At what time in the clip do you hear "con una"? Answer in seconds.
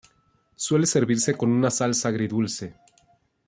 1.37-1.69